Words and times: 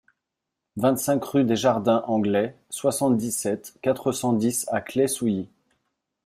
vingt-cinq 0.77 1.23
rue 1.25 1.43
des 1.43 1.55
Jardins 1.55 2.03
Anglais, 2.07 2.55
soixante-dix-sept, 2.71 3.75
quatre 3.83 4.11
cent 4.11 4.33
dix 4.33 4.65
à 4.69 4.81
Claye-Souilly 4.81 5.47